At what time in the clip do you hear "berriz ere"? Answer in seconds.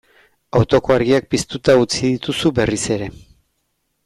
2.63-3.13